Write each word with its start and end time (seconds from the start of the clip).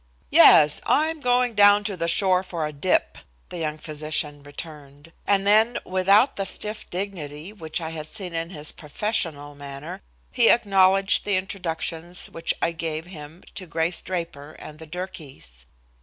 "Yes, 0.31 0.81
I'm 0.87 1.19
going 1.19 1.53
down 1.53 1.83
to 1.83 1.95
the 1.95 2.07
shore 2.07 2.41
for 2.41 2.65
a 2.65 2.73
dip," 2.73 3.19
the 3.49 3.59
young 3.59 3.77
physician 3.77 4.41
returned. 4.41 5.11
And 5.27 5.45
then 5.45 5.77
without 5.85 6.37
the 6.37 6.43
stiff 6.45 6.89
dignity 6.89 7.53
which 7.53 7.79
I 7.79 7.91
had 7.91 8.07
seen 8.07 8.33
in 8.33 8.49
his 8.49 8.71
professional 8.71 9.53
manner, 9.53 10.01
he 10.31 10.49
acknowledged 10.49 11.23
the 11.23 11.35
introductions 11.35 12.31
which 12.31 12.51
I 12.63 12.71
gave 12.71 13.05
him 13.05 13.43
to 13.53 13.67
Grace 13.67 14.01
Draper 14.01 14.53
and 14.53 14.79
the 14.79 14.87
Durkees. 14.87 15.67